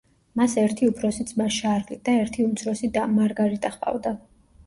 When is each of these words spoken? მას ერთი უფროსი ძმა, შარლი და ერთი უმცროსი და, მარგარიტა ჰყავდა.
მას 0.39 0.53
ერთი 0.59 0.87
უფროსი 0.91 1.25
ძმა, 1.31 1.47
შარლი 1.57 1.99
და 2.09 2.15
ერთი 2.21 2.45
უმცროსი 2.47 2.89
და, 2.95 3.03
მარგარიტა 3.19 3.71
ჰყავდა. 3.77 4.15